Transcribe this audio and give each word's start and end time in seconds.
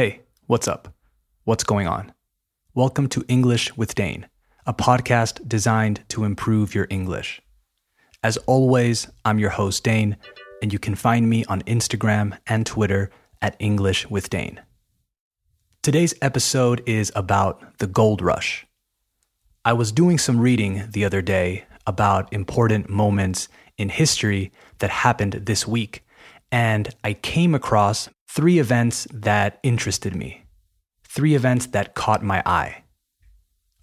Hey, 0.00 0.22
what's 0.46 0.66
up? 0.66 0.94
What's 1.44 1.62
going 1.62 1.86
on? 1.86 2.14
Welcome 2.72 3.06
to 3.10 3.22
English 3.28 3.76
with 3.76 3.94
Dane, 3.94 4.28
a 4.64 4.72
podcast 4.72 5.46
designed 5.46 6.04
to 6.08 6.24
improve 6.24 6.74
your 6.74 6.86
English. 6.88 7.42
As 8.22 8.38
always, 8.46 9.08
I'm 9.26 9.38
your 9.38 9.50
host, 9.50 9.84
Dane, 9.84 10.16
and 10.62 10.72
you 10.72 10.78
can 10.78 10.94
find 10.94 11.28
me 11.28 11.44
on 11.50 11.60
Instagram 11.64 12.38
and 12.46 12.64
Twitter 12.64 13.10
at 13.42 13.56
English 13.58 14.08
with 14.08 14.30
Dane. 14.30 14.62
Today's 15.82 16.14
episode 16.22 16.82
is 16.86 17.12
about 17.14 17.76
the 17.76 17.86
gold 17.86 18.22
rush. 18.22 18.66
I 19.66 19.74
was 19.74 19.92
doing 19.92 20.16
some 20.16 20.40
reading 20.40 20.88
the 20.90 21.04
other 21.04 21.20
day 21.20 21.66
about 21.86 22.32
important 22.32 22.88
moments 22.88 23.48
in 23.76 23.90
history 23.90 24.50
that 24.78 24.88
happened 24.88 25.42
this 25.44 25.68
week, 25.68 26.02
and 26.52 26.88
I 27.04 27.14
came 27.14 27.54
across 27.54 28.08
three 28.28 28.58
events 28.58 29.06
that 29.12 29.58
interested 29.62 30.14
me, 30.14 30.44
three 31.04 31.34
events 31.34 31.66
that 31.66 31.94
caught 31.94 32.22
my 32.22 32.42
eye. 32.46 32.84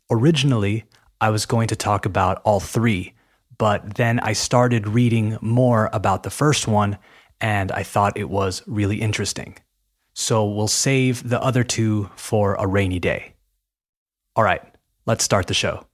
Originally, 0.10 0.86
I 1.20 1.30
was 1.30 1.46
going 1.46 1.68
to 1.70 1.76
talk 1.76 2.06
about 2.06 2.42
all 2.44 2.60
three, 2.60 3.14
but 3.58 3.96
then 3.96 4.20
I 4.20 4.34
started 4.34 4.88
reading 4.88 5.38
more 5.42 5.90
about 5.92 6.24
the 6.24 6.30
first 6.30 6.68
one 6.68 6.98
and 7.40 7.72
I 7.72 7.84
thought 7.84 8.18
it 8.18 8.30
was 8.30 8.64
really 8.68 9.02
interesting. 9.02 9.58
So 10.14 10.46
we'll 10.46 10.68
save 10.68 11.28
the 11.28 11.42
other 11.42 11.64
two 11.64 12.10
for 12.16 12.56
a 12.56 12.66
rainy 12.66 13.00
day. 13.00 13.34
All 14.36 14.44
right, 14.44 14.62
let's 15.06 15.24
start 15.24 15.48
the 15.48 15.54
show. 15.54 15.86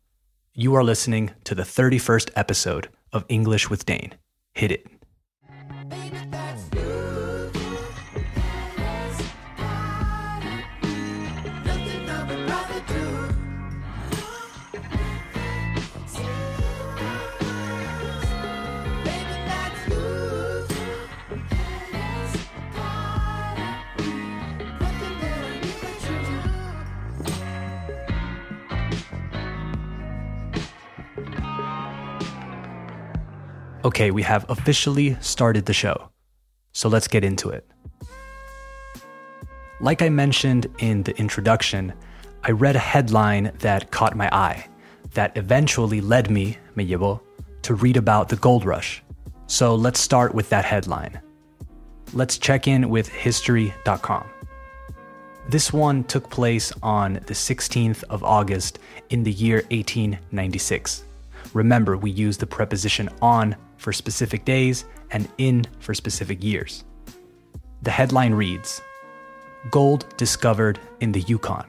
You 0.53 0.75
are 0.75 0.83
listening 0.83 1.31
to 1.45 1.55
the 1.55 1.63
31st 1.63 2.31
episode 2.35 2.89
of 3.11 3.25
English 3.27 3.69
with 3.69 3.85
Dane. 3.85 4.13
Hit 4.53 4.71
it. 4.71 6.22
Okay, 33.93 34.09
we 34.09 34.23
have 34.23 34.49
officially 34.49 35.15
started 35.21 35.67
the 35.67 35.73
show. 35.73 36.09
So 36.71 36.89
let's 36.89 37.07
get 37.07 37.23
into 37.23 37.49
it. 37.49 37.63
Like 39.81 40.01
I 40.01 40.09
mentioned 40.09 40.65
in 40.79 41.03
the 41.03 41.15
introduction, 41.19 41.93
I 42.41 42.53
read 42.53 42.75
a 42.75 42.79
headline 42.79 43.51
that 43.59 43.91
caught 43.91 44.17
my 44.17 44.35
eye 44.35 44.67
that 45.13 45.37
eventually 45.37 46.01
led 46.01 46.31
me, 46.31 46.57
me 46.73 46.85
to 47.61 47.75
read 47.75 47.95
about 47.95 48.29
the 48.29 48.35
gold 48.37 48.65
rush. 48.65 49.03
So 49.45 49.75
let's 49.75 49.99
start 49.99 50.33
with 50.33 50.49
that 50.49 50.65
headline. 50.65 51.21
Let's 52.13 52.39
check 52.39 52.67
in 52.67 52.89
with 52.89 53.07
history.com. 53.07 54.27
This 55.49 55.71
one 55.71 56.03
took 56.05 56.31
place 56.31 56.73
on 56.81 57.13
the 57.27 57.35
16th 57.35 58.03
of 58.09 58.23
August 58.23 58.79
in 59.11 59.21
the 59.21 59.31
year 59.31 59.57
1896. 59.69 61.03
Remember, 61.53 61.95
we 61.95 62.09
use 62.09 62.37
the 62.37 62.47
preposition 62.47 63.07
on 63.21 63.55
for 63.83 63.91
specific 63.91 64.45
days 64.45 64.85
and 65.11 65.27
in 65.37 65.65
for 65.79 65.93
specific 65.93 66.41
years. 66.41 66.85
The 67.81 67.91
headline 67.91 68.33
reads 68.33 68.81
Gold 69.69 70.05
discovered 70.15 70.79
in 71.01 71.11
the 71.11 71.21
Yukon. 71.21 71.65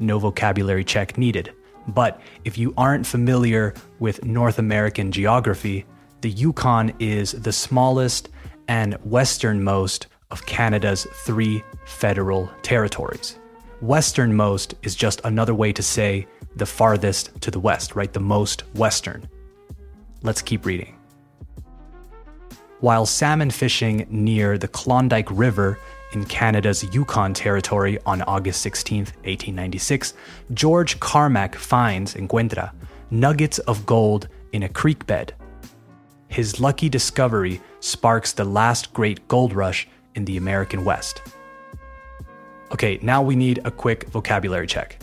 No 0.00 0.18
vocabulary 0.18 0.82
check 0.82 1.16
needed, 1.16 1.54
but 1.86 2.20
if 2.44 2.58
you 2.58 2.74
aren't 2.76 3.06
familiar 3.06 3.74
with 4.00 4.24
North 4.24 4.58
American 4.58 5.12
geography, 5.12 5.86
the 6.20 6.30
Yukon 6.30 6.92
is 6.98 7.30
the 7.32 7.52
smallest 7.52 8.28
and 8.66 8.98
westernmost 9.04 10.08
of 10.32 10.46
Canada's 10.46 11.06
three 11.24 11.62
federal 11.84 12.50
territories. 12.62 13.38
Westernmost 13.80 14.74
is 14.82 14.96
just 14.96 15.20
another 15.24 15.54
way 15.54 15.72
to 15.72 15.82
say 15.82 16.26
the 16.56 16.66
farthest 16.66 17.40
to 17.42 17.52
the 17.52 17.60
west, 17.60 17.94
right? 17.94 18.12
The 18.12 18.20
most 18.20 18.62
western. 18.74 19.28
Let's 20.22 20.42
keep 20.42 20.66
reading. 20.66 20.93
While 22.84 23.06
salmon 23.06 23.50
fishing 23.50 24.06
near 24.10 24.58
the 24.58 24.68
Klondike 24.68 25.30
River 25.30 25.78
in 26.12 26.26
Canada's 26.26 26.84
Yukon 26.94 27.32
Territory 27.32 27.98
on 28.04 28.20
August 28.20 28.60
16, 28.60 28.98
1896, 28.98 30.12
George 30.52 31.00
Carmack 31.00 31.54
finds, 31.54 32.12
encuentra, 32.12 32.74
nuggets 33.10 33.58
of 33.60 33.86
gold 33.86 34.28
in 34.52 34.64
a 34.64 34.68
creek 34.68 35.06
bed. 35.06 35.32
His 36.28 36.60
lucky 36.60 36.90
discovery 36.90 37.62
sparks 37.80 38.34
the 38.34 38.44
last 38.44 38.92
great 38.92 39.26
gold 39.28 39.54
rush 39.54 39.88
in 40.14 40.26
the 40.26 40.36
American 40.36 40.84
West. 40.84 41.22
Okay, 42.70 42.98
now 43.00 43.22
we 43.22 43.34
need 43.34 43.60
a 43.64 43.70
quick 43.70 44.10
vocabulary 44.10 44.66
check. 44.66 45.02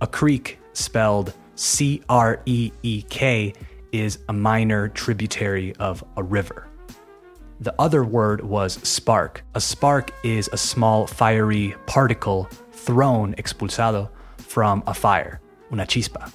A 0.00 0.08
creek, 0.08 0.58
spelled 0.72 1.34
C 1.54 2.02
R 2.08 2.42
E 2.46 2.72
E 2.82 3.02
K, 3.02 3.54
is 3.92 4.18
a 4.28 4.32
minor 4.32 4.88
tributary 4.88 5.72
of 5.76 6.02
a 6.16 6.22
river. 6.24 6.66
The 7.62 7.74
other 7.78 8.02
word 8.02 8.40
was 8.40 8.72
spark. 8.82 9.44
A 9.54 9.60
spark 9.60 10.10
is 10.24 10.50
a 10.52 10.56
small 10.56 11.06
fiery 11.06 11.76
particle 11.86 12.48
thrown, 12.72 13.34
expulsado, 13.34 14.08
from 14.38 14.82
a 14.88 14.92
fire, 14.92 15.40
una 15.72 15.86
chispa. 15.86 16.32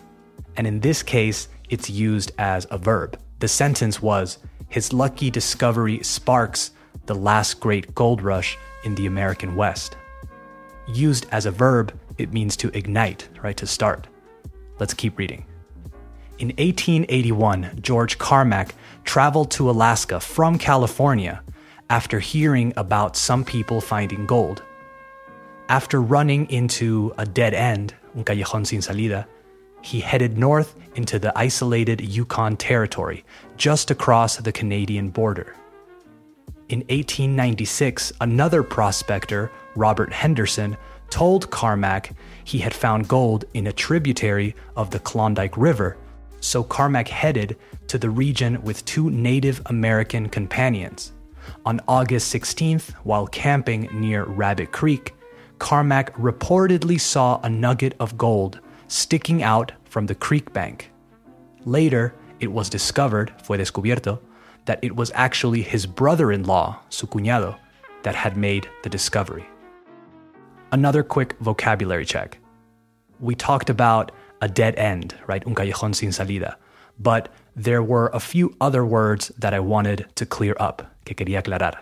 And 0.55 0.66
in 0.66 0.79
this 0.79 1.03
case, 1.03 1.49
it's 1.69 1.89
used 1.89 2.31
as 2.37 2.66
a 2.71 2.77
verb. 2.77 3.19
The 3.39 3.49
sentence 3.49 4.01
was 4.01 4.37
His 4.69 4.93
lucky 4.93 5.29
discovery 5.29 6.01
sparks 6.01 6.71
the 7.07 7.16
last 7.16 7.59
great 7.59 7.93
gold 7.93 8.21
rush 8.21 8.57
in 8.85 8.95
the 8.95 9.07
American 9.07 9.57
West. 9.57 9.97
Used 10.87 11.25
as 11.33 11.45
a 11.45 11.51
verb, 11.51 11.93
it 12.17 12.31
means 12.31 12.55
to 12.55 12.69
ignite, 12.69 13.27
right? 13.43 13.57
To 13.57 13.67
start. 13.67 14.07
Let's 14.79 14.93
keep 14.93 15.17
reading. 15.17 15.45
In 16.39 16.49
1881, 16.49 17.79
George 17.81 18.19
Carmack 18.19 18.75
traveled 19.03 19.49
to 19.51 19.71
Alaska 19.71 20.19
from 20.19 20.59
California 20.59 21.41
after 21.89 22.19
hearing 22.19 22.73
about 22.77 23.17
some 23.17 23.43
people 23.43 23.81
finding 23.81 24.27
gold. 24.27 24.61
After 25.67 25.99
running 25.99 26.47
into 26.51 27.11
a 27.17 27.25
dead 27.25 27.55
end, 27.55 27.95
un 28.15 28.23
callejón 28.23 28.67
sin 28.67 28.83
salida, 28.83 29.27
he 29.81 29.99
headed 29.99 30.37
north 30.37 30.75
into 30.93 31.17
the 31.17 31.35
isolated 31.35 32.01
Yukon 32.01 32.55
Territory, 32.55 33.25
just 33.55 33.89
across 33.89 34.37
the 34.37 34.51
Canadian 34.51 35.09
border. 35.09 35.55
In 36.69 36.81
1896, 36.81 38.13
another 38.21 38.61
prospector, 38.61 39.49
Robert 39.75 40.13
Henderson, 40.13 40.77
told 41.09 41.49
Carmack 41.49 42.11
he 42.43 42.59
had 42.59 42.75
found 42.75 43.07
gold 43.07 43.45
in 43.55 43.65
a 43.65 43.73
tributary 43.73 44.55
of 44.75 44.91
the 44.91 44.99
Klondike 44.99 45.57
River 45.57 45.97
so 46.39 46.63
Carmack 46.63 47.07
headed 47.07 47.57
to 47.87 47.97
the 47.97 48.09
region 48.09 48.61
with 48.63 48.85
two 48.85 49.09
Native 49.09 49.61
American 49.67 50.29
companions. 50.29 51.13
On 51.65 51.79
August 51.87 52.33
16th, 52.33 52.91
while 53.03 53.27
camping 53.27 53.89
near 53.93 54.25
Rabbit 54.25 54.71
Creek, 54.71 55.13
Carmack 55.59 56.13
reportedly 56.15 56.99
saw 56.99 57.39
a 57.41 57.49
nugget 57.49 57.95
of 57.99 58.17
gold 58.17 58.59
sticking 58.87 59.43
out 59.43 59.71
from 59.85 60.05
the 60.05 60.15
creek 60.15 60.53
bank. 60.53 60.91
Later, 61.65 62.13
it 62.39 62.51
was 62.51 62.69
discovered, 62.69 63.33
fue 63.41 63.57
descubierto, 63.57 64.19
that 64.65 64.79
it 64.81 64.95
was 64.95 65.11
actually 65.15 65.61
his 65.61 65.85
brother 65.85 66.31
in 66.31 66.43
law, 66.43 66.79
su 66.89 67.07
cuñado, 67.07 67.57
that 68.03 68.15
had 68.15 68.37
made 68.37 68.69
the 68.83 68.89
discovery. 68.89 69.45
Another 70.71 71.03
quick 71.03 71.35
vocabulary 71.40 72.05
check. 72.05 72.37
We 73.19 73.35
talked 73.35 73.69
about 73.69 74.11
a 74.41 74.47
dead 74.47 74.75
end, 74.75 75.16
right? 75.28 75.45
Un 75.45 75.55
callejón 75.55 75.95
sin 75.95 76.11
salida. 76.11 76.57
But 76.99 77.29
there 77.55 77.84
were 77.84 78.09
a 78.13 78.19
few 78.19 78.55
other 78.59 78.85
words 78.85 79.31
that 79.37 79.53
I 79.53 79.59
wanted 79.59 80.07
to 80.16 80.25
clear 80.25 80.55
up, 80.59 80.95
que 81.05 81.16
quería 81.16 81.41
aclarar. 81.41 81.75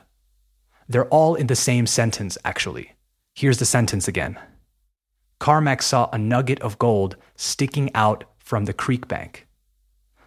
They're 0.87 1.07
all 1.07 1.35
in 1.35 1.47
the 1.47 1.55
same 1.55 1.87
sentence, 1.87 2.37
actually. 2.45 2.93
Here's 3.33 3.59
the 3.59 3.65
sentence 3.65 4.07
again 4.07 4.39
Carmack 5.39 5.81
saw 5.81 6.09
a 6.11 6.17
nugget 6.17 6.59
of 6.61 6.79
gold 6.79 7.17
sticking 7.35 7.93
out 7.93 8.23
from 8.39 8.65
the 8.65 8.73
creek 8.73 9.07
bank. 9.07 9.47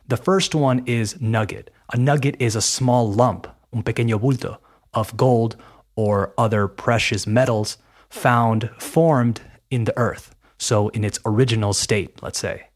The 0.07 0.17
first 0.17 0.55
one 0.55 0.83
is 0.87 1.21
nugget. 1.21 1.71
A 1.93 1.97
nugget 1.97 2.37
is 2.39 2.57
a 2.57 2.63
small 2.63 3.11
lump, 3.11 3.47
un 3.73 3.83
pequeño 3.83 4.21
bulto, 4.21 4.59
of 4.95 5.17
gold 5.17 5.57
or 5.97 6.33
other 6.39 6.69
precious 6.69 7.27
metals 7.27 7.79
found 8.09 8.71
formed 8.79 9.41
in 9.71 9.85
the 9.85 9.97
earth 9.99 10.35
so 10.59 10.89
in 10.89 11.05
its 11.05 11.19
original 11.25 11.73
state, 11.73 12.23
let's 12.23 12.39
say. 12.39 12.69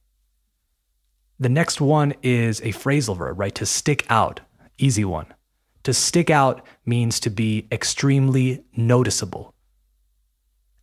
The 1.38 1.48
next 1.48 1.80
one 1.80 2.14
is 2.22 2.60
a 2.60 2.72
phrasal 2.72 3.16
verb, 3.16 3.38
right? 3.38 3.54
To 3.56 3.66
stick 3.66 4.06
out, 4.08 4.40
easy 4.78 5.04
one. 5.04 5.26
To 5.82 5.92
stick 5.92 6.30
out 6.30 6.64
means 6.86 7.18
to 7.20 7.30
be 7.30 7.66
extremely 7.72 8.64
noticeable. 8.76 9.52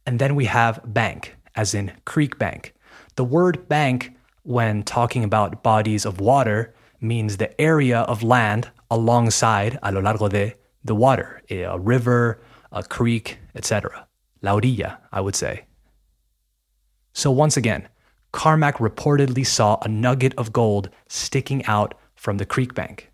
And 0.05 0.19
then 0.19 0.35
we 0.35 0.45
have 0.45 0.81
bank, 0.85 1.35
as 1.55 1.73
in 1.73 1.93
creek 2.05 2.37
bank. 2.37 2.73
The 3.15 3.23
word 3.23 3.69
bank, 3.69 4.17
when 4.43 4.83
talking 4.83 5.23
about 5.23 5.63
bodies 5.63 6.05
of 6.05 6.19
water, 6.19 6.73
means 6.99 7.37
the 7.37 7.59
area 7.61 7.99
of 8.01 8.23
land 8.23 8.69
alongside, 8.91 9.79
a 9.83 9.91
lo 9.91 10.01
largo 10.01 10.27
de, 10.27 10.55
the 10.83 10.95
water, 10.95 11.41
a 11.49 11.79
river, 11.79 12.41
a 12.71 12.83
creek, 12.83 13.37
etc. 13.55 14.07
La 14.41 14.55
orilla, 14.55 14.97
I 15.11 15.21
would 15.21 15.35
say. 15.35 15.65
So 17.19 17.31
once 17.31 17.57
again, 17.57 17.89
Carmack 18.31 18.77
reportedly 18.77 19.45
saw 19.45 19.77
a 19.81 19.89
nugget 19.89 20.33
of 20.37 20.53
gold 20.53 20.89
sticking 21.09 21.65
out 21.65 21.93
from 22.15 22.37
the 22.37 22.45
creek 22.45 22.73
bank. 22.73 23.11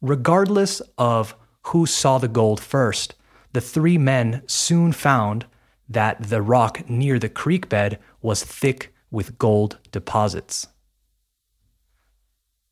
Regardless 0.00 0.82
of 0.98 1.36
who 1.68 1.86
saw 1.86 2.18
the 2.18 2.26
gold 2.26 2.58
first, 2.58 3.14
the 3.52 3.60
three 3.60 3.96
men 3.96 4.42
soon 4.48 4.90
found 4.90 5.46
that 5.88 6.20
the 6.30 6.42
rock 6.42 6.90
near 6.90 7.20
the 7.20 7.28
creek 7.28 7.68
bed 7.68 8.00
was 8.22 8.42
thick 8.42 8.92
with 9.08 9.38
gold 9.38 9.78
deposits. 9.92 10.66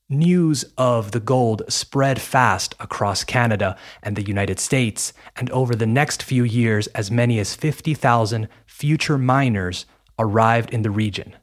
News 0.08 0.64
of 0.76 1.12
the 1.12 1.20
gold 1.20 1.62
spread 1.68 2.20
fast 2.20 2.74
across 2.80 3.22
Canada 3.22 3.76
and 4.02 4.16
the 4.16 4.26
United 4.26 4.58
States, 4.58 5.12
and 5.36 5.48
over 5.50 5.76
the 5.76 5.86
next 5.86 6.24
few 6.24 6.42
years, 6.42 6.88
as 6.88 7.08
many 7.08 7.38
as 7.38 7.54
50,000 7.54 8.48
future 8.66 9.18
miners 9.18 9.86
arrived 10.18 10.70
in 10.72 10.82
the 10.82 10.90
region. 10.90 11.34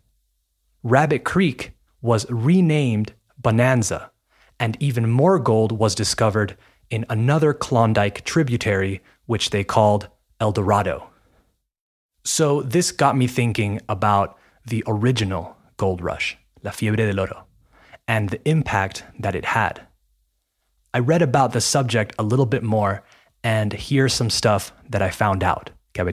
Rabbit 0.84 1.24
Creek 1.24 1.72
was 2.02 2.30
renamed 2.30 3.14
Bonanza, 3.38 4.12
and 4.60 4.78
even 4.80 5.10
more 5.10 5.40
gold 5.40 5.72
was 5.72 5.96
discovered 5.96 6.58
in 6.90 7.06
another 7.10 7.54
Klondike 7.54 8.24
tributary, 8.24 9.02
which 9.26 9.50
they 9.50 9.64
called 9.64 10.08
El 10.40 10.52
Dorado. 10.52 11.10
So, 12.24 12.62
this 12.62 12.92
got 12.92 13.18
me 13.18 13.28
thinking 13.28 13.82
about 13.88 14.38
the 14.66 14.84
original 14.88 15.56
gold 15.78 16.02
rush, 16.02 16.38
La 16.64 16.72
Fiebre 16.72 16.98
del 16.98 17.20
Oro, 17.20 17.46
and 18.08 18.30
the 18.30 18.50
impact 18.50 19.04
that 19.20 19.36
it 19.36 19.46
had. 19.46 19.82
I 20.94 21.00
read 21.00 21.22
about 21.22 21.54
the 21.54 21.62
subject 21.62 22.16
a 22.18 22.24
little 22.24 22.46
bit 22.46 22.64
more, 22.64 23.04
and 23.44 23.74
here's 23.74 24.14
some 24.14 24.30
stuff 24.30 24.72
that 24.90 25.02
I 25.02 25.10
found 25.10 25.44
out. 25.44 25.70
Que 25.94 26.04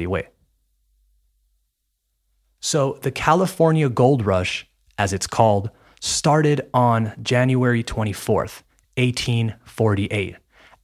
So, 2.65 2.97
the 3.03 3.11
California 3.11 3.89
Gold 3.89 4.25
Rush, 4.25 4.69
as 4.97 5.13
it's 5.13 5.27
called, 5.27 5.69
started 6.01 6.61
on 6.73 7.13
January 7.21 7.83
24th, 7.83 8.63
1848, 8.97 10.37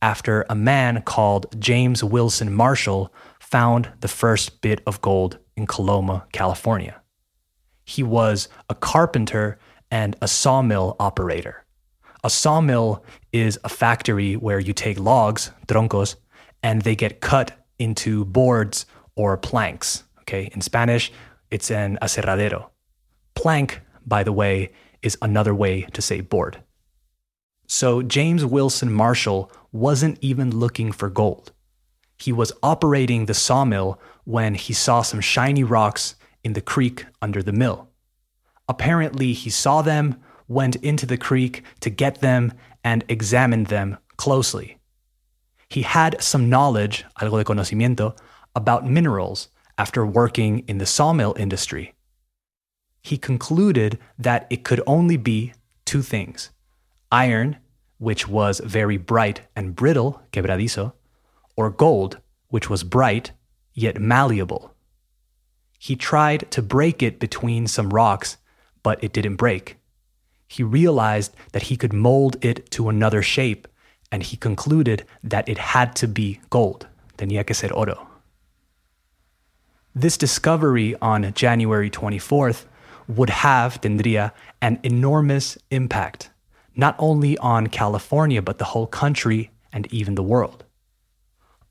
after 0.02 0.44
a 0.50 0.56
man 0.56 1.02
called 1.02 1.46
James 1.60 2.02
Wilson 2.02 2.52
Marshall 2.52 3.14
found 3.38 3.90
the 4.00 4.08
first 4.08 4.60
bit 4.60 4.82
of 4.88 5.00
gold 5.00 5.38
in 5.56 5.68
Coloma, 5.68 6.26
California. 6.32 7.00
He 7.84 8.02
was 8.02 8.48
a 8.68 8.74
carpenter 8.74 9.56
and 9.88 10.16
a 10.20 10.26
sawmill 10.26 10.96
operator. 10.98 11.64
A 12.24 12.28
sawmill 12.28 13.04
is 13.32 13.56
a 13.62 13.68
factory 13.68 14.34
where 14.34 14.58
you 14.58 14.72
take 14.72 14.98
logs, 14.98 15.52
troncos, 15.68 16.16
and 16.60 16.82
they 16.82 16.96
get 16.96 17.20
cut 17.20 17.52
into 17.78 18.24
boards 18.24 18.84
or 19.14 19.36
planks. 19.36 20.02
Okay, 20.22 20.50
in 20.52 20.60
Spanish, 20.60 21.10
it's 21.50 21.70
an 21.70 21.98
aserradero. 22.02 22.70
Plank, 23.34 23.80
by 24.06 24.22
the 24.22 24.32
way, 24.32 24.72
is 25.02 25.16
another 25.22 25.54
way 25.54 25.82
to 25.92 26.02
say 26.02 26.20
board. 26.20 26.62
So 27.66 28.02
James 28.02 28.44
Wilson 28.44 28.92
Marshall 28.92 29.52
wasn't 29.72 30.18
even 30.20 30.56
looking 30.56 30.90
for 30.90 31.10
gold. 31.10 31.52
He 32.18 32.32
was 32.32 32.52
operating 32.62 33.26
the 33.26 33.34
sawmill 33.34 34.00
when 34.24 34.54
he 34.54 34.72
saw 34.72 35.02
some 35.02 35.20
shiny 35.20 35.62
rocks 35.62 36.16
in 36.42 36.54
the 36.54 36.60
creek 36.60 37.06
under 37.22 37.42
the 37.42 37.52
mill. 37.52 37.88
Apparently, 38.68 39.32
he 39.32 39.50
saw 39.50 39.82
them, 39.82 40.20
went 40.48 40.76
into 40.76 41.06
the 41.06 41.16
creek 41.16 41.62
to 41.80 41.90
get 41.90 42.20
them, 42.20 42.52
and 42.82 43.04
examined 43.08 43.66
them 43.66 43.98
closely. 44.16 44.78
He 45.68 45.82
had 45.82 46.20
some 46.22 46.48
knowledge, 46.48 47.04
algo 47.20 47.38
de 47.38 47.44
conocimiento, 47.44 48.16
about 48.54 48.86
minerals 48.86 49.48
after 49.78 50.04
working 50.04 50.64
in 50.66 50.78
the 50.78 50.86
sawmill 50.86 51.34
industry. 51.38 51.94
He 53.00 53.16
concluded 53.16 53.98
that 54.18 54.46
it 54.50 54.64
could 54.64 54.82
only 54.86 55.16
be 55.16 55.54
two 55.84 56.02
things 56.02 56.50
iron, 57.10 57.56
which 57.96 58.28
was 58.28 58.60
very 58.60 58.98
bright 58.98 59.40
and 59.56 59.74
brittle, 59.74 60.20
quebradizo, 60.32 60.92
or 61.56 61.70
gold, 61.70 62.18
which 62.48 62.68
was 62.68 62.84
bright 62.84 63.32
yet 63.72 63.98
malleable. 63.98 64.74
He 65.78 65.96
tried 65.96 66.50
to 66.50 66.60
break 66.60 67.02
it 67.02 67.18
between 67.18 67.66
some 67.66 67.90
rocks, 67.90 68.36
but 68.82 69.02
it 69.02 69.12
didn't 69.12 69.36
break. 69.36 69.76
He 70.48 70.62
realized 70.62 71.34
that 71.52 71.64
he 71.64 71.76
could 71.76 71.92
mold 71.92 72.36
it 72.44 72.70
to 72.72 72.88
another 72.88 73.22
shape, 73.22 73.68
and 74.10 74.22
he 74.22 74.36
concluded 74.36 75.04
that 75.22 75.48
it 75.48 75.58
had 75.58 75.94
to 75.96 76.08
be 76.08 76.40
gold. 76.50 76.86
Tenía 77.16 77.46
que 77.46 77.54
ser 77.54 77.72
oro. 77.72 78.07
This 79.98 80.16
discovery 80.16 80.94
on 81.02 81.32
January 81.34 81.90
24th 81.90 82.66
would 83.08 83.30
have, 83.30 83.80
tendría, 83.80 84.30
an 84.62 84.78
enormous 84.84 85.58
impact 85.72 86.30
not 86.76 86.94
only 87.00 87.36
on 87.38 87.66
California, 87.66 88.40
but 88.40 88.58
the 88.58 88.66
whole 88.66 88.86
country 88.86 89.50
and 89.72 89.92
even 89.92 90.14
the 90.14 90.22
world. 90.22 90.62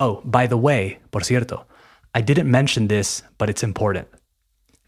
Oh, 0.02 0.20
by 0.26 0.46
the 0.46 0.58
way, 0.58 1.00
por 1.10 1.22
cierto, 1.22 1.64
I 2.14 2.20
didn't 2.20 2.52
mention 2.52 2.90
this, 2.90 3.24
but 3.38 3.50
it's 3.50 3.64
important. 3.64 4.10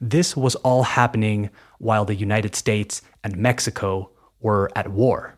This 0.01 0.36
was 0.36 0.56
all 0.56 0.83
happening 0.83 1.50
while 1.77 2.03
the 2.03 2.15
United 2.15 2.56
States 2.56 3.01
and 3.24 3.38
Mexico 3.38 4.09
were 4.41 4.69
at 4.75 4.91
war. 4.91 5.38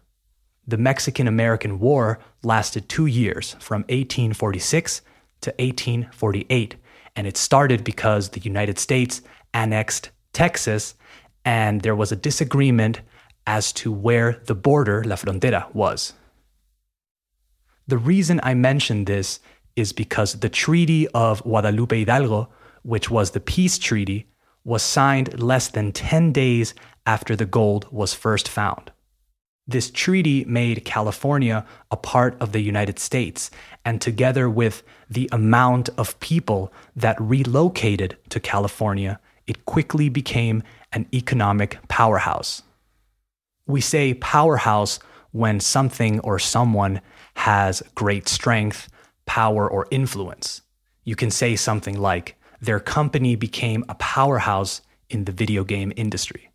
The 0.66 0.78
Mexican 0.78 1.28
American 1.28 1.80
War 1.80 2.18
lasted 2.42 2.90
two 2.90 3.06
years, 3.06 3.56
from 3.60 3.82
1846 3.82 5.02
to 5.42 5.52
1848, 5.60 6.76
and 7.16 7.28
it 7.28 7.38
started 7.38 7.84
because 7.84 8.30
the 8.30 8.40
United 8.40 8.80
States 8.80 9.22
annexed 9.54 10.12
Texas 10.34 10.96
and 11.44 11.82
there 11.82 11.96
was 11.96 12.12
a 12.12 12.16
disagreement 12.16 13.02
as 13.48 13.74
to 13.74 13.92
where 13.92 14.42
the 14.46 14.56
border, 14.56 15.04
la 15.04 15.16
frontera, 15.16 15.74
was. 15.74 16.14
The 17.88 17.98
reason 17.98 18.40
I 18.44 18.54
mention 18.54 19.06
this 19.06 19.40
is 19.76 19.94
because 19.94 20.40
the 20.40 20.50
Treaty 20.50 21.08
of 21.10 21.44
Guadalupe 21.44 21.98
Hidalgo, 21.98 22.50
which 22.84 23.10
was 23.10 23.32
the 23.32 23.40
peace 23.40 23.78
treaty, 23.78 24.28
was 24.64 24.84
signed 24.84 25.42
less 25.42 25.70
than 25.70 25.92
10 25.92 26.32
days 26.32 26.74
after 27.06 27.36
the 27.36 27.46
gold 27.46 27.88
was 27.92 28.14
first 28.14 28.48
found. 28.48 28.92
This 29.68 29.92
treaty 29.92 30.44
made 30.46 30.86
California 30.86 31.66
a 31.92 31.98
part 31.98 32.36
of 32.42 32.52
the 32.52 32.62
United 32.62 33.00
States, 33.00 33.52
and 33.86 34.02
together 34.02 34.50
with 34.50 34.84
the 35.10 35.30
amount 35.32 35.90
of 35.98 36.20
people 36.20 36.74
that 36.96 37.20
relocated 37.22 38.18
to 38.30 38.40
California, 38.40 39.20
it 39.48 39.66
quickly 39.66 40.10
became 40.10 40.64
an 40.92 41.08
economic 41.14 41.78
powerhouse. 41.88 42.64
We 43.68 43.82
say 43.82 44.14
powerhouse 44.14 45.00
when 45.32 45.60
something 45.60 46.20
or 46.22 46.40
someone 46.40 47.02
has 47.36 47.82
great 47.96 48.28
strength, 48.28 48.90
power, 49.26 49.70
or 49.70 49.88
influence. 49.92 50.62
You 51.04 51.16
can 51.16 51.32
say 51.32 51.56
something 51.56 52.00
like, 52.00 52.36
their 52.60 52.80
company 52.80 53.36
became 53.36 53.86
a 53.88 53.96
powerhouse 53.96 54.82
in 55.10 55.26
the 55.26 55.32
video 55.32 55.64
game 55.64 55.94
industry. 55.96 56.51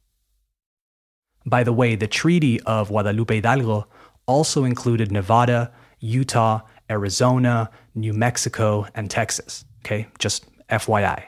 By 1.46 1.62
the 1.62 1.72
way, 1.72 1.94
the 1.94 2.08
Treaty 2.08 2.60
of 2.62 2.88
Guadalupe 2.88 3.34
Hidalgo 3.34 3.86
also 4.26 4.64
included 4.64 5.12
Nevada, 5.12 5.72
Utah, 6.00 6.60
Arizona, 6.90 7.70
New 7.94 8.12
Mexico, 8.12 8.86
and 8.96 9.08
Texas. 9.08 9.64
Okay, 9.84 10.08
just 10.18 10.46
FYI 10.68 11.22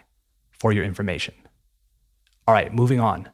for 0.51 0.73
your 0.73 0.85
information. 0.85 1.35
All 2.49 2.55
right, 2.55 2.75
moving 2.75 2.99
on. 2.99 3.29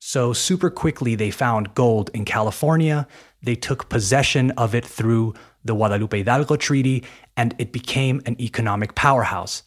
So, 0.00 0.32
super 0.32 0.70
quickly, 0.70 1.16
they 1.16 1.32
found 1.32 1.74
gold 1.74 2.10
in 2.14 2.24
California. 2.24 3.08
They 3.42 3.56
took 3.56 3.88
possession 3.88 4.52
of 4.52 4.74
it 4.76 4.86
through 4.86 5.34
the 5.64 5.74
Guadalupe 5.74 6.16
Hidalgo 6.16 6.54
Treaty, 6.54 7.04
and 7.36 7.54
it 7.58 7.72
became 7.72 8.22
an 8.24 8.40
economic 8.40 8.94
powerhouse. 8.94 9.64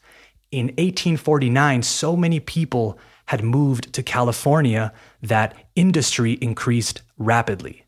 In 0.51 0.67
1849, 0.67 1.83
so 1.83 2.15
many 2.15 2.39
people 2.39 2.97
had 3.31 3.43
moved 3.45 3.93
to 3.93 4.03
California 4.03 4.91
that 5.21 5.55
industry 5.73 6.33
increased 6.41 7.01
rapidly. 7.17 7.85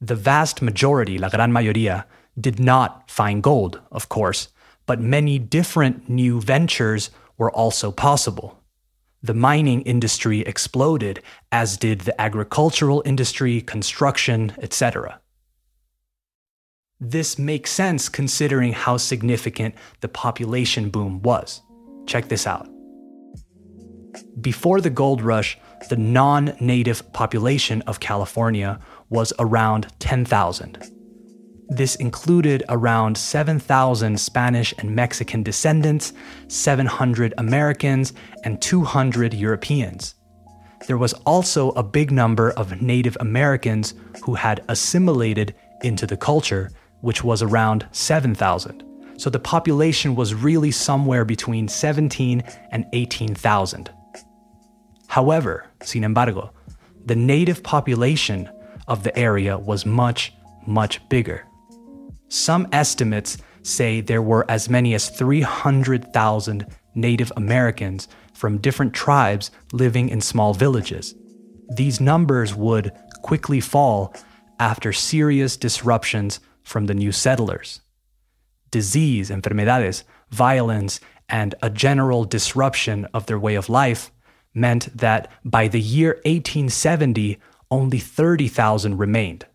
The 0.00 0.14
vast 0.14 0.62
majority, 0.62 1.18
la 1.18 1.28
gran 1.28 1.50
mayoría, 1.50 2.04
did 2.40 2.60
not 2.60 3.10
find 3.10 3.42
gold, 3.42 3.80
of 3.90 4.08
course, 4.08 4.48
but 4.86 5.00
many 5.00 5.40
different 5.40 6.08
new 6.08 6.40
ventures 6.40 7.10
were 7.36 7.50
also 7.50 7.90
possible 7.90 8.58
the 9.22 9.34
mining 9.34 9.82
industry 9.82 10.40
exploded, 10.40 11.20
as 11.52 11.76
did 11.76 12.00
the 12.02 12.18
agricultural 12.18 13.02
industry, 13.04 13.60
construction, 13.60 14.52
etc. 14.62 15.20
This 16.98 17.38
makes 17.38 17.70
sense 17.70 18.08
considering 18.08 18.72
how 18.72 18.96
significant 18.96 19.74
the 20.00 20.08
population 20.08 20.90
boom 20.90 21.20
was. 21.22 21.60
check 22.06 22.28
this 22.28 22.46
out. 22.46 22.79
Before 24.40 24.80
the 24.80 24.90
gold 24.90 25.22
rush, 25.22 25.58
the 25.88 25.96
non 25.96 26.56
native 26.60 27.12
population 27.12 27.82
of 27.82 28.00
California 28.00 28.78
was 29.08 29.32
around 29.38 29.88
10,000. 29.98 30.78
This 31.68 31.94
included 31.96 32.64
around 32.68 33.16
7,000 33.16 34.18
Spanish 34.18 34.74
and 34.78 34.94
Mexican 34.94 35.44
descendants, 35.44 36.12
700 36.48 37.32
Americans, 37.38 38.12
and 38.42 38.60
200 38.60 39.32
Europeans. 39.32 40.16
There 40.88 40.98
was 40.98 41.12
also 41.24 41.70
a 41.70 41.82
big 41.82 42.10
number 42.10 42.50
of 42.52 42.82
Native 42.82 43.16
Americans 43.20 43.94
who 44.24 44.34
had 44.34 44.64
assimilated 44.68 45.54
into 45.82 46.06
the 46.06 46.16
culture, 46.16 46.70
which 47.02 47.22
was 47.22 47.42
around 47.42 47.86
7,000. 47.92 48.82
So 49.16 49.30
the 49.30 49.38
population 49.38 50.16
was 50.16 50.34
really 50.34 50.70
somewhere 50.70 51.24
between 51.24 51.68
17 51.68 52.42
and 52.72 52.86
18,000. 52.92 53.90
However, 55.10 55.66
sin 55.82 56.04
embargo, 56.04 56.52
the 57.04 57.16
native 57.16 57.64
population 57.64 58.48
of 58.86 59.02
the 59.02 59.16
area 59.18 59.58
was 59.58 59.84
much, 59.84 60.32
much 60.68 61.00
bigger. 61.08 61.44
Some 62.28 62.68
estimates 62.70 63.36
say 63.62 64.00
there 64.00 64.22
were 64.22 64.48
as 64.48 64.70
many 64.70 64.94
as 64.94 65.08
300,000 65.08 66.64
Native 66.94 67.32
Americans 67.36 68.06
from 68.34 68.58
different 68.58 68.94
tribes 68.94 69.50
living 69.72 70.08
in 70.10 70.20
small 70.20 70.54
villages. 70.54 71.16
These 71.74 72.00
numbers 72.00 72.54
would 72.54 72.92
quickly 73.22 73.58
fall 73.58 74.14
after 74.60 74.92
serious 74.92 75.56
disruptions 75.56 76.38
from 76.62 76.86
the 76.86 76.94
new 76.94 77.10
settlers. 77.10 77.80
Disease, 78.70 79.28
enfermedades, 79.30 80.04
violence, 80.30 81.00
and 81.28 81.56
a 81.62 81.68
general 81.68 82.24
disruption 82.24 83.08
of 83.12 83.26
their 83.26 83.40
way 83.40 83.56
of 83.56 83.68
life 83.68 84.12
meant 84.54 84.96
that 84.96 85.30
by 85.44 85.68
the 85.68 85.80
year 85.80 86.14
1870, 86.24 87.38
only 87.70 87.98
30,000 87.98 88.98
remained. 88.98 89.46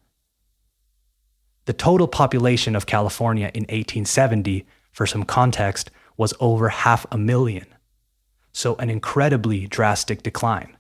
The 1.65 1.73
total 1.73 2.07
population 2.07 2.75
of 2.75 2.85
California 2.85 3.51
in 3.53 3.63
1870, 3.63 4.65
for 4.91 5.05
some 5.05 5.23
context, 5.23 5.91
was 6.15 6.33
over 6.39 6.69
half 6.69 7.05
a 7.11 7.17
million. 7.17 7.65
So, 8.53 8.75
an 8.75 8.89
incredibly 8.89 9.67
drastic 9.67 10.23
decline. 10.23 10.77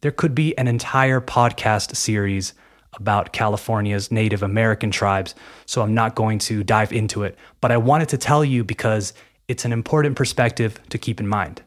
There 0.00 0.12
could 0.12 0.34
be 0.34 0.56
an 0.56 0.68
entire 0.68 1.20
podcast 1.20 1.96
series 1.96 2.54
about 2.94 3.32
California's 3.32 4.10
Native 4.10 4.42
American 4.42 4.90
tribes, 4.90 5.34
so 5.66 5.82
I'm 5.82 5.94
not 5.94 6.14
going 6.14 6.38
to 6.40 6.62
dive 6.62 6.92
into 6.92 7.24
it, 7.24 7.36
but 7.60 7.72
I 7.72 7.76
wanted 7.76 8.08
to 8.10 8.18
tell 8.18 8.44
you 8.44 8.64
because 8.64 9.12
it's 9.48 9.64
an 9.64 9.72
important 9.72 10.16
perspective 10.16 10.80
to 10.90 10.98
keep 10.98 11.20
in 11.20 11.26
mind. 11.26 11.62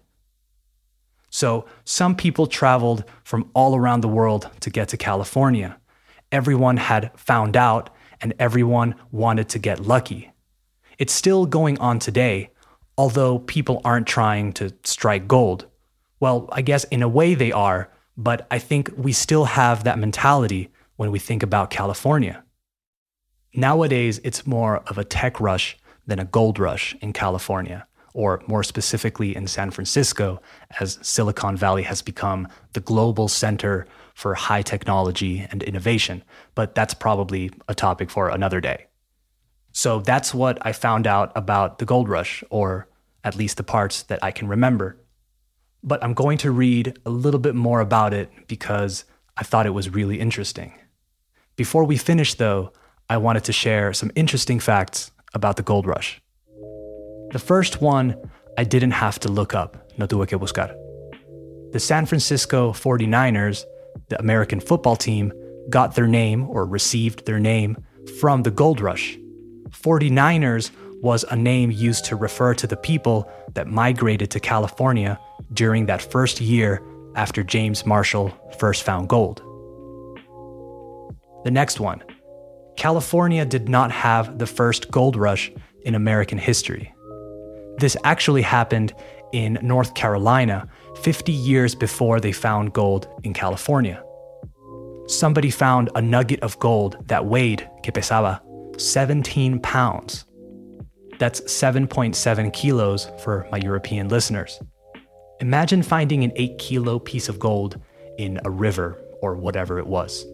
So, 1.37 1.65
some 1.85 2.15
people 2.15 2.47
traveled 2.47 3.03
from 3.23 3.51
all 3.53 3.75
around 3.75 4.01
the 4.01 4.07
world 4.07 4.49
to 4.61 4.69
get 4.71 4.87
to 4.89 4.97
California 4.97 5.77
everyone 6.31 6.77
had 6.77 7.11
found 7.15 7.55
out 7.55 7.89
and 8.21 8.33
everyone 8.39 8.95
wanted 9.11 9.47
to 9.49 9.59
get 9.59 9.79
lucky. 9.79 10.31
It's 10.97 11.13
still 11.13 11.45
going 11.45 11.79
on 11.79 11.99
today, 11.99 12.49
although 12.97 13.39
people 13.39 13.81
aren't 13.85 14.07
trying 14.07 14.53
to 14.53 14.73
strike 14.83 15.27
gold. 15.27 15.67
Well, 16.19 16.49
I 16.51 16.61
guess 16.61 16.83
in 16.85 17.03
a 17.03 17.07
way 17.07 17.35
they 17.35 17.51
are, 17.51 17.89
but 18.17 18.47
I 18.49 18.59
think 18.59 18.91
we 18.97 19.13
still 19.13 19.45
have 19.45 19.83
that 19.83 19.99
mentality 19.99 20.69
when 20.95 21.11
we 21.11 21.19
think 21.19 21.43
about 21.43 21.69
California. 21.69 22.43
Nowadays, 23.53 24.19
it's 24.23 24.47
more 24.47 24.77
of 24.87 24.97
a 24.97 25.05
tech 25.05 25.39
rush 25.39 25.77
than 26.05 26.19
a 26.19 26.25
gold 26.25 26.59
rush 26.59 26.95
in 27.01 27.13
California, 27.13 27.86
or 28.17 28.41
more 28.47 28.63
specifically 28.63 29.35
in 29.35 29.45
San 29.45 29.69
Francisco, 29.69 30.41
as 30.79 30.97
Silicon 31.03 31.55
Valley 31.55 31.83
has 31.83 32.01
become 32.01 32.47
the 32.73 32.79
global 32.79 33.27
center 33.27 33.85
for 34.15 34.33
high 34.33 34.63
technology 34.63 35.45
and 35.51 35.61
innovation, 35.61 36.23
but 36.55 36.73
that's 36.73 36.95
probably 36.95 37.51
a 37.67 37.75
topic 37.75 38.09
for 38.09 38.29
another 38.29 38.59
day. 38.59 38.87
So 39.71 39.99
that's 39.99 40.33
what 40.33 40.57
I 40.65 40.71
found 40.71 41.05
out 41.05 41.31
about 41.35 41.77
the 41.77 41.85
gold 41.85 42.09
rush, 42.09 42.43
or 42.49 42.87
at 43.23 43.35
least 43.35 43.57
the 43.57 43.63
parts 43.63 44.01
that 44.09 44.23
I 44.23 44.31
can 44.31 44.47
remember. 44.47 44.97
But 45.83 46.03
I'm 46.03 46.15
going 46.15 46.39
to 46.39 46.49
read 46.49 46.97
a 47.05 47.11
little 47.11 47.39
bit 47.39 47.53
more 47.53 47.81
about 47.81 48.15
it 48.15 48.31
because 48.47 49.05
I 49.37 49.43
thought 49.43 49.67
it 49.67 49.75
was 49.75 49.93
really 49.93 50.19
interesting. 50.19 50.73
Before 51.55 51.83
we 51.83 51.97
finish, 51.97 52.33
though, 52.33 52.73
I 53.11 53.17
wanted 53.17 53.43
to 53.43 53.53
share 53.53 53.93
some 53.93 54.09
interesting 54.15 54.59
facts 54.59 55.11
about 55.35 55.57
the 55.57 55.61
gold 55.61 55.85
rush. 55.85 56.19
The 57.31 57.39
first 57.39 57.81
one 57.81 58.15
I 58.57 58.63
didn't 58.63 58.91
have 58.91 59.19
to 59.19 59.29
look 59.29 59.53
up, 59.53 59.91
no 59.97 60.07
tuve 60.07 60.27
que 60.27 60.37
buscar. 60.37 60.73
The 61.71 61.79
San 61.79 62.05
Francisco 62.05 62.71
49ers 62.71 63.65
the 64.09 64.19
American 64.19 64.59
football 64.59 64.95
team 64.95 65.33
got 65.69 65.95
their 65.95 66.07
name 66.07 66.49
or 66.49 66.65
received 66.65 67.25
their 67.25 67.39
name 67.39 67.77
from 68.19 68.43
the 68.43 68.51
gold 68.51 68.79
rush. 68.79 69.17
49ers 69.69 70.71
was 71.01 71.25
a 71.29 71.35
name 71.35 71.71
used 71.71 72.05
to 72.05 72.15
refer 72.15 72.53
to 72.53 72.67
the 72.67 72.77
people 72.77 73.29
that 73.53 73.67
migrated 73.67 74.31
to 74.31 74.39
California 74.39 75.19
during 75.53 75.85
that 75.85 76.01
first 76.01 76.41
year 76.41 76.81
after 77.15 77.43
James 77.43 77.85
Marshall 77.85 78.31
first 78.57 78.83
found 78.83 79.09
gold. 79.09 79.41
The 81.43 81.51
next 81.51 81.79
one 81.79 82.03
California 82.77 83.45
did 83.45 83.67
not 83.67 83.91
have 83.91 84.37
the 84.37 84.47
first 84.47 84.91
gold 84.91 85.15
rush 85.15 85.51
in 85.81 85.95
American 85.95 86.37
history. 86.37 86.93
This 87.77 87.95
actually 88.03 88.41
happened 88.41 88.93
in 89.33 89.59
North 89.61 89.93
Carolina 89.93 90.67
50 91.01 91.31
years 91.31 91.75
before 91.75 92.19
they 92.19 92.31
found 92.31 92.73
gold 92.73 93.07
in 93.23 93.33
California. 93.33 94.03
Somebody 95.07 95.51
found 95.51 95.89
a 95.95 96.01
nugget 96.01 96.41
of 96.41 96.59
gold 96.59 96.97
that 97.07 97.25
weighed, 97.25 97.69
que 97.83 97.91
pesaba, 97.91 98.41
17 98.79 99.59
pounds. 99.59 100.25
That's 101.19 101.41
7.7 101.41 102.51
kilos 102.53 103.09
for 103.23 103.47
my 103.51 103.57
European 103.57 104.09
listeners. 104.09 104.59
Imagine 105.39 105.83
finding 105.83 106.23
an 106.23 106.31
8 106.35 106.57
kilo 106.57 106.99
piece 106.99 107.29
of 107.29 107.39
gold 107.39 107.79
in 108.17 108.39
a 108.43 108.49
river 108.49 108.99
or 109.21 109.35
whatever 109.35 109.77
it 109.77 109.87
was. 109.87 110.25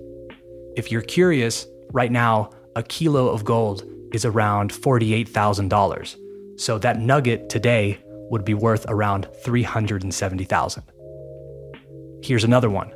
If 0.76 0.92
you're 0.92 1.02
curious, 1.02 1.68
right 1.92 2.12
now, 2.12 2.52
a 2.76 2.84
kilo 2.84 3.28
of 3.28 3.44
gold 3.44 3.84
is 4.14 4.26
around 4.26 4.72
$48,000. 4.72 6.16
So 6.58 6.78
that 6.80 7.00
nugget 7.00 7.50
today 7.50 8.00
would 8.30 8.46
be 8.46 8.54
worth 8.54 8.86
around 8.88 9.28
370,000. 9.44 10.84
Here's 12.24 12.44
another 12.44 12.70
one. 12.70 12.92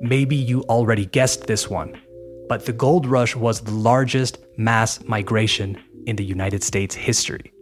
Maybe 0.00 0.36
you 0.36 0.62
already 0.62 1.06
guessed 1.06 1.46
this 1.46 1.68
one, 1.68 2.00
but 2.48 2.66
the 2.66 2.72
gold 2.72 3.06
rush 3.06 3.36
was 3.36 3.60
the 3.60 3.70
largest 3.70 4.38
mass 4.56 5.02
migration 5.04 5.78
in 6.06 6.16
the 6.16 6.24
United 6.24 6.62
States 6.62 6.94
history. 6.94 7.52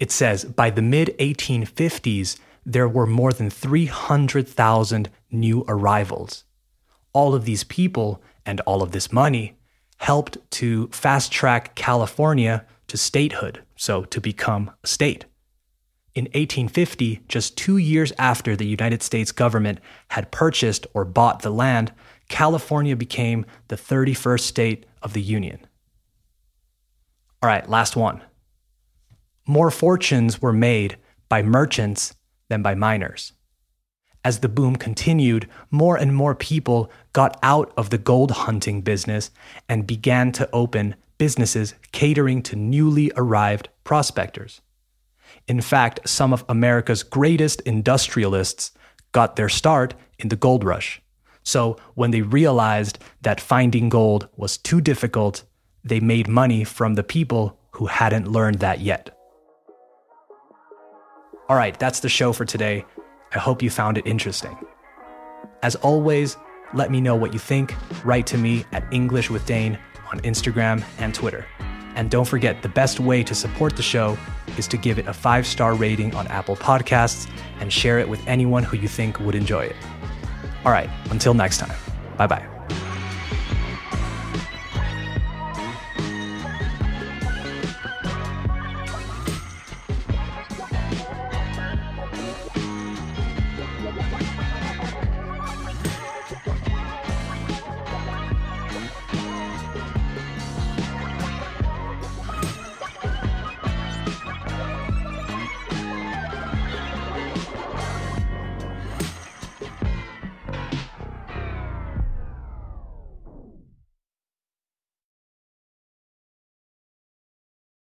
It 0.00 0.10
says 0.10 0.44
by 0.44 0.70
the 0.70 0.82
mid 0.82 1.16
1850s, 1.18 2.38
there 2.66 2.88
were 2.88 3.06
more 3.06 3.32
than 3.32 3.50
300,000 3.50 5.10
new 5.30 5.64
arrivals. 5.68 6.44
All 7.12 7.34
of 7.34 7.44
these 7.44 7.64
people 7.64 8.22
and 8.46 8.60
all 8.62 8.82
of 8.82 8.92
this 8.92 9.12
money 9.12 9.56
helped 9.98 10.38
to 10.52 10.88
fast 10.88 11.30
track 11.30 11.74
California 11.74 12.66
to 12.94 12.98
statehood, 12.98 13.60
so 13.74 14.04
to 14.04 14.20
become 14.20 14.70
a 14.84 14.86
state. 14.86 15.24
In 16.14 16.26
1850, 16.26 17.22
just 17.26 17.56
two 17.58 17.76
years 17.76 18.12
after 18.20 18.54
the 18.54 18.68
United 18.68 19.02
States 19.02 19.32
government 19.32 19.80
had 20.10 20.30
purchased 20.30 20.86
or 20.94 21.04
bought 21.04 21.42
the 21.42 21.50
land, 21.50 21.92
California 22.28 22.94
became 22.94 23.46
the 23.66 23.74
31st 23.74 24.42
state 24.42 24.86
of 25.02 25.12
the 25.12 25.20
Union. 25.20 25.58
All 27.42 27.48
right, 27.48 27.68
last 27.68 27.96
one. 27.96 28.22
More 29.44 29.72
fortunes 29.72 30.40
were 30.40 30.52
made 30.52 30.96
by 31.28 31.42
merchants 31.42 32.14
than 32.48 32.62
by 32.62 32.76
miners. 32.76 33.32
As 34.22 34.38
the 34.38 34.48
boom 34.48 34.76
continued, 34.76 35.48
more 35.68 35.96
and 35.96 36.14
more 36.14 36.36
people 36.36 36.92
got 37.12 37.40
out 37.42 37.72
of 37.76 37.90
the 37.90 37.98
gold 37.98 38.30
hunting 38.30 38.82
business 38.82 39.32
and 39.68 39.84
began 39.84 40.30
to 40.30 40.48
open 40.52 40.94
businesses 41.18 41.74
catering 41.92 42.42
to 42.42 42.56
newly 42.56 43.12
arrived 43.16 43.68
prospectors. 43.84 44.60
In 45.46 45.60
fact, 45.60 46.08
some 46.08 46.32
of 46.32 46.44
America's 46.48 47.02
greatest 47.02 47.60
industrialists 47.62 48.72
got 49.12 49.36
their 49.36 49.48
start 49.48 49.94
in 50.18 50.28
the 50.28 50.36
gold 50.36 50.64
rush. 50.64 51.00
So 51.42 51.76
when 51.94 52.10
they 52.10 52.22
realized 52.22 52.98
that 53.22 53.40
finding 53.40 53.88
gold 53.88 54.28
was 54.36 54.56
too 54.56 54.80
difficult, 54.80 55.44
they 55.84 56.00
made 56.00 56.28
money 56.28 56.64
from 56.64 56.94
the 56.94 57.04
people 57.04 57.58
who 57.72 57.86
hadn't 57.86 58.28
learned 58.28 58.60
that 58.60 58.80
yet. 58.80 59.10
All 61.48 61.56
right, 61.56 61.78
that's 61.78 62.00
the 62.00 62.08
show 62.08 62.32
for 62.32 62.46
today. 62.46 62.86
I 63.34 63.38
hope 63.38 63.62
you 63.62 63.68
found 63.68 63.98
it 63.98 64.06
interesting. 64.06 64.56
As 65.62 65.74
always, 65.76 66.38
let 66.72 66.90
me 66.90 67.00
know 67.00 67.14
what 67.14 67.34
you 67.34 67.38
think. 67.38 67.74
Write 68.04 68.26
to 68.28 68.38
me 68.38 68.64
at 68.72 68.90
English 68.92 69.28
with 69.28 69.44
Dane 69.44 69.78
on 70.14 70.20
Instagram 70.20 70.84
and 70.98 71.12
Twitter. 71.12 71.44
And 71.96 72.10
don't 72.10 72.26
forget, 72.26 72.62
the 72.62 72.68
best 72.68 73.00
way 73.00 73.22
to 73.24 73.34
support 73.34 73.76
the 73.76 73.82
show 73.82 74.16
is 74.56 74.68
to 74.68 74.76
give 74.76 74.98
it 74.98 75.06
a 75.06 75.12
five 75.12 75.46
star 75.46 75.74
rating 75.74 76.14
on 76.14 76.26
Apple 76.28 76.56
Podcasts 76.56 77.28
and 77.60 77.72
share 77.72 77.98
it 77.98 78.08
with 78.08 78.24
anyone 78.26 78.62
who 78.62 78.76
you 78.76 78.88
think 78.88 79.18
would 79.20 79.34
enjoy 79.34 79.64
it. 79.64 79.76
All 80.64 80.72
right, 80.72 80.90
until 81.10 81.34
next 81.34 81.58
time, 81.58 81.76
bye 82.16 82.26
bye. 82.26 82.53